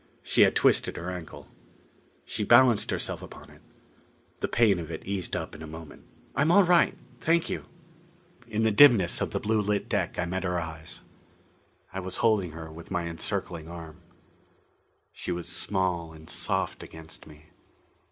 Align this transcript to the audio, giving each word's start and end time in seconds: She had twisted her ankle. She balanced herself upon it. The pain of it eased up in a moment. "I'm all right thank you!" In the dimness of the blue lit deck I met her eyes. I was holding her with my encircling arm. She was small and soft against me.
She 0.23 0.41
had 0.41 0.55
twisted 0.55 0.97
her 0.97 1.11
ankle. 1.11 1.47
She 2.25 2.43
balanced 2.43 2.89
herself 2.89 3.21
upon 3.21 3.51
it. 3.51 3.61
The 4.39 4.47
pain 4.47 4.79
of 4.79 4.89
it 4.89 5.05
eased 5.05 5.35
up 5.35 5.53
in 5.53 5.61
a 5.61 5.67
moment. 5.67 6.05
"I'm 6.35 6.51
all 6.51 6.63
right 6.63 6.97
thank 7.19 7.51
you!" 7.51 7.65
In 8.47 8.63
the 8.63 8.71
dimness 8.71 9.21
of 9.21 9.29
the 9.29 9.39
blue 9.39 9.61
lit 9.61 9.87
deck 9.87 10.17
I 10.17 10.25
met 10.25 10.41
her 10.43 10.59
eyes. 10.59 11.03
I 11.93 11.99
was 11.99 12.17
holding 12.25 12.53
her 12.53 12.71
with 12.71 12.89
my 12.89 13.05
encircling 13.05 13.67
arm. 13.69 14.01
She 15.13 15.31
was 15.31 15.47
small 15.47 16.13
and 16.13 16.27
soft 16.27 16.81
against 16.81 17.27
me. 17.27 17.51